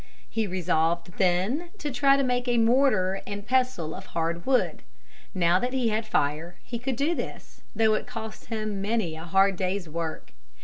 He 0.27 0.47
resolved 0.47 1.19
then 1.19 1.69
to 1.77 1.91
try 1.91 2.17
to 2.17 2.23
make 2.23 2.47
a 2.47 2.57
mortar 2.57 3.21
and 3.27 3.45
pestle 3.45 3.93
of 3.93 4.07
hard 4.07 4.47
wood. 4.47 4.81
Now 5.35 5.59
that 5.59 5.73
he 5.73 5.89
had 5.89 6.07
fire, 6.07 6.55
he 6.63 6.79
could 6.79 6.95
do 6.95 7.13
this, 7.13 7.61
though 7.75 7.93
it 7.93 8.07
cost 8.07 8.45
him 8.47 8.81
many 8.81 9.15
a 9.15 9.25
hard 9.25 9.57
day's 9.57 9.87
work. 9.87 10.33